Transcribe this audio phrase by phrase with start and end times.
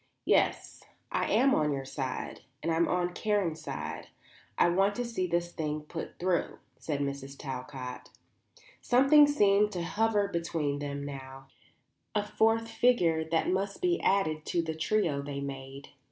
[0.25, 0.81] "Yes;
[1.11, 4.07] I'm on your side, and I'm on Karen's side;
[4.57, 7.37] and I want to see this thing put through," said Mrs.
[7.37, 8.09] Talcott.
[8.81, 11.49] Something seemed to hover between them now,
[12.15, 15.89] a fourth figure that must be added to the trio they made.